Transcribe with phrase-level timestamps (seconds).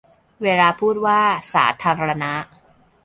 [0.43, 1.19] เวลาพูดว่า
[1.53, 2.33] 'สาธารณะ'